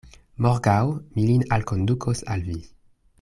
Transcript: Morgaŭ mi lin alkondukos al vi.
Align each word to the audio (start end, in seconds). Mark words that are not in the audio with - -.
Morgaŭ 0.45 0.79
mi 1.17 1.27
lin 1.33 1.45
alkondukos 1.57 2.25
al 2.37 2.47
vi. 2.51 2.57